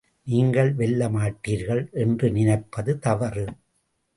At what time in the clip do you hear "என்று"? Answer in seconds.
1.93-2.31